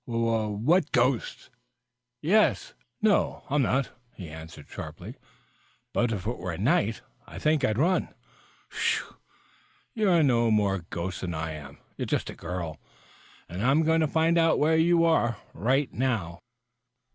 [0.07, 1.51] "Wha what ghosts?"
[2.23, 5.13] "Yes." "No, I'm not," he answered sharply.
[5.93, 8.09] "But if it were night I think I'd run.
[8.71, 9.13] Pshaw!
[9.93, 11.77] you're no more ghost than I am.
[11.97, 12.79] You're just a girl
[13.47, 16.39] and I am going to find out where you are right now."